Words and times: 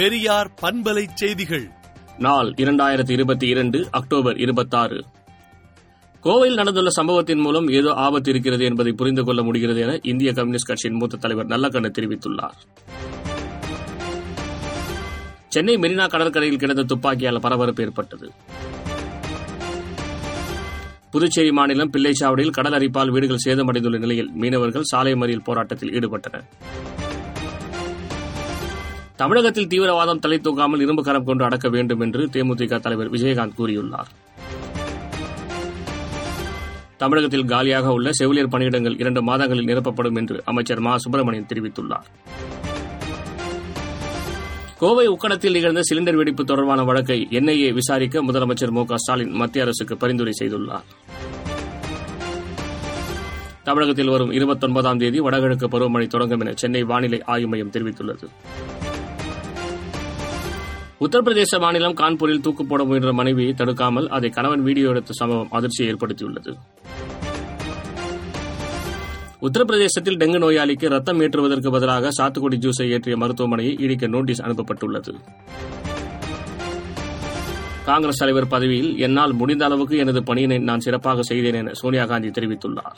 பெரியார் 0.00 0.50
பண்பலை 0.62 1.06
செய்திகள். 1.14 1.70
நாள் 2.18 2.54
இரண்டாயிரத்தி 2.56 3.10
இருபத்தி 3.10 3.46
இரண்டு 3.46 3.88
அக்டோபர் 3.90 4.36
இருபத்தாறு. 4.36 5.04
கோவையில் 6.24 6.54
நடந்துள்ள 6.54 6.90
சம்பவத்தின் 6.90 7.38
மூலம் 7.38 7.68
ஏதோ 7.68 7.92
ஆபத்து 7.92 8.30
இருக்கிறது 8.30 8.64
என்பதை 8.64 8.92
புரிந்து 8.92 9.24
கொள்ள 9.24 9.42
முடிகிறது 9.42 9.80
என 9.80 9.98
இந்திய 10.02 10.32
கம்யூனிஸ்ட் 10.32 10.66
கட்சியின் 10.66 10.96
மூத்த 10.96 11.16
தலைவர் 11.16 11.46
நல்லக்கண்ணு 11.46 11.92
தெரிவித்துள்ளார். 11.98 12.58
சென்னை 15.48 15.76
மெரினா 15.76 16.08
கடற்கரையில் 16.08 16.58
கிடந்த 16.58 16.82
துப்பாக்கியால் 16.82 17.40
பரபரப்பு 17.40 17.82
ஏற்பட்டது. 17.82 18.32
புதுச்சேரி 21.10 21.52
மாநிலம் 21.52 21.90
பிள்ளைச்சாவடியில் 21.90 22.50
கடல் 22.50 22.72
அரிப்பால் 22.72 23.10
வீடுகள் 23.10 23.44
சேதமடைந்துள்ள 23.44 23.98
நிலையில் 23.98 24.30
மீனவர்கள் 24.32 24.82
சாலை 24.82 25.12
மறியல் 25.12 25.44
போராட்டத்தில் 25.44 25.90
ஈடுபட்டனர். 25.90 26.44
தமிழகத்தில் 29.20 29.66
தீவிரவாதம் 29.66 30.18
தலை 30.18 30.40
தூக்காமல் 30.42 30.80
இரும்பு 30.80 31.02
கரம் 31.02 31.24
கொண்டு 31.24 31.44
அடக்க 31.44 31.68
வேண்டும் 31.68 32.00
என்று 32.00 32.26
தேமுதிக 32.26 32.80
தலைவர் 32.80 33.10
விஜயகாந்த் 33.10 33.52
கூறியுள்ளார். 33.58 34.10
தமிழகத்தில் 36.96 37.44
காலியாக 37.44 37.90
உள்ள 37.90 38.12
செவிலியர் 38.12 38.48
பணியிடங்கள் 38.48 39.00
இரண்டு 39.00 39.22
மாதங்களில் 39.22 39.64
நிரப்பப்படும் 39.64 40.16
என்று 40.16 40.42
அமைச்சர் 40.44 40.80
மா. 40.80 40.96
சுப்பிரமணியன் 40.96 41.46
தெரிவித்துள்ளார். 41.54 42.06
கோவை 44.78 45.08
உக்கடத்தில் 45.08 45.50
நிகழ்ந்த 45.50 45.80
சிலிண்டர் 45.90 46.16
வெடிப்பு 46.16 46.44
தொடர்பான 46.44 46.84
வழக்கை 46.84 47.28
என்ஐஏ 47.30 47.72
விசாரிக்க 47.72 48.22
முதலமைச்சர் 48.22 48.70
மு. 48.70 48.84
ஸ்டாலின் 48.94 49.30
மத்திய 49.30 49.64
அரசுக்கு 49.64 49.96
பரிந்துரை 49.96 50.32
செய்துள்ளார். 50.38 50.84
தமிழகத்தில் 53.64 54.08
வரும் 54.08 54.30
இருபத்தொன்பதாம் 54.30 54.98
தேதி 54.98 55.20
வடகிழக்கு 55.20 55.68
பருவமழை 55.68 56.06
தொடங்கும் 56.06 56.40
என 56.40 56.52
சென்னை 56.54 56.82
வானிலை 56.82 57.22
ஆய்வு 57.22 57.48
மையம் 57.48 57.70
தெரிவித்துள்ளது. 57.70 58.28
உத்தரப்பிரதேச 61.04 61.58
மாநிலம் 61.60 61.94
கான்பூரில் 62.00 62.42
தூக்கு 62.44 62.62
போட 62.70 62.84
முயன்ற 62.84 63.12
மனைவியை 63.18 63.52
தடுக்காமல் 63.54 64.08
அதை 64.16 64.28
கணவன் 64.30 64.64
வீடியோ 64.66 64.88
எடுத்த 64.88 65.12
சம்பவம் 65.12 65.52
அதிர்ச்சியை 65.56 65.86
ஏற்படுத்தியுள்ளது. 65.92 66.50
உத்தரப்பிரதேசத்தில் 69.46 70.18
டெங்கு 70.22 70.40
நோயாளிக்கு 70.44 70.88
ரத்தம் 70.94 71.20
ஏற்றுவதற்கு 71.20 71.70
பதிலாக 71.70 72.10
சாத்துக்குடி 72.18 72.58
ஜூஸை 72.64 72.86
ஏற்றிய 72.96 73.16
மருத்துவமனையை 73.22 73.72
இடிக்க 73.80 74.06
நோட்டீஸ் 74.06 74.42
அனுப்பப்பட்டுள்ளது. 74.42 75.14
காங்கிரஸ் 77.88 78.22
தலைவர் 78.22 78.52
பதவியில் 78.54 78.92
என்னால் 78.98 79.32
முடிந்த 79.32 79.64
அளவுக்கு 79.64 79.96
எனது 79.96 80.22
பணியினை 80.30 80.58
நான் 80.70 80.84
சிறப்பாக 80.86 81.22
செய்தேன் 81.22 81.58
என 81.62 81.72
சோனியா 81.82 82.04
காந்தி 82.04 82.30
தெரிவித்துள்ளார். 82.40 82.96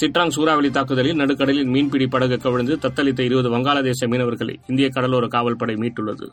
சிட்ராங் 0.00 0.28
சூறாவளி 0.28 0.70
தாக்குதலில் 0.70 1.16
நடுக்கடலில் 1.16 1.64
மீன்பிடி 1.64 2.06
படகு 2.06 2.36
கவிழ்ந்து 2.36 2.76
தத்தளித்த 2.76 3.20
இருபது 3.20 3.50
வங்காளதேச 3.50 4.06
மீனவர்களை 4.06 4.56
இந்திய 4.66 4.88
கடலோர 4.88 5.26
காவல்படை 5.26 5.74
மீட்டுள்ளது. 5.74 6.30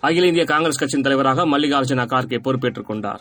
அகில 0.00 0.26
இந்திய 0.26 0.44
காங்கிரஸ் 0.44 0.78
கட்சியின் 0.78 1.02
தலைவராக 1.02 1.46
மல்லிகார்ஜுன 1.46 2.06
கார்கே 2.06 2.38
பொறுப்பேற்றுக் 2.38 2.86
கொண்டார். 2.86 3.20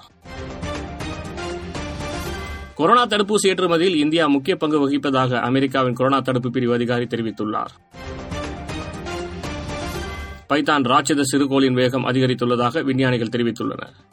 கொரோனா 2.76 3.06
தடுப்பூசி 3.06 3.48
ஏற்றுமதியில் 3.48 3.96
இந்தியா 3.96 4.28
முக்கிய 4.28 4.56
பங்கு 4.56 4.90
வகிப்பதாக 4.90 5.40
அமெரிக்காவின் 5.40 5.94
கொரோனா 5.94 6.20
தடுப்பு 6.20 6.50
பிரிவு 6.50 6.74
அதிகாரி 6.74 7.04
தெரிவித்துள்ளார். 7.04 7.74
பைத்தான் 10.50 10.84
ராட்சத 10.84 11.22
சிறுகோளின் 11.22 11.74
வேகம் 11.74 12.08
அதிகரித்துள்ளதாக 12.08 12.84
விஞ்ஞானிகள் 12.84 13.28
தெரிவித்துள்ளனர். 13.28 14.13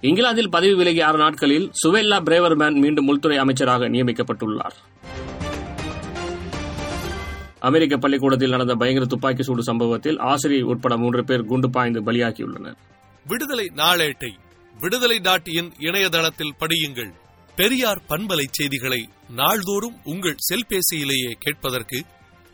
இங்கிலாந்தில் 0.00 0.50
பதவி 0.50 0.74
விலகிய 0.74 1.06
ஆறு 1.06 1.18
நாட்களில் 1.18 1.72
சுவெல்லா 1.86 2.18
பிரேவர்மேன் 2.20 2.72
மீண்டும் 2.72 3.06
உள்துறை 3.06 3.36
அமைச்சராக 3.36 3.88
நியமிக்கப்பட்டுள்ளார். 3.88 4.76
அமெரிக்க 7.58 7.96
பள்ளிக்கூடத்தில் 7.96 8.50
நடந்த 8.50 8.74
பயங்கர 8.74 9.06
துப்பாக்கி 9.06 9.42
சூடு 9.42 9.62
சம்பவத்தில் 9.62 10.18
ஆசிரியர் 10.18 10.64
உட்பட 10.64 10.96
மூன்று 10.96 11.24
பேர் 11.24 11.44
குண்டு 11.44 11.70
பாய்ந்து 11.70 12.02
பலியாகியுள்ளனர். 12.02 12.76
விடுதலை 13.26 13.72
நாளேட்டை 13.76 14.32
விடுதலை 14.80 15.18
டாட் 15.18 15.48
இன் 15.48 15.72
இணையதளத்தில் 15.78 16.54
படியுங்கள். 16.60 17.12
பெரியார் 17.56 18.02
பண்பலை 18.08 18.44
செய்திகளை 18.50 19.08
நாள்தோறும் 19.28 19.96
உங்கள் 20.04 20.36
செல்பேசியிலேயே 20.52 21.32
கேட்பதற்கு 21.38 22.04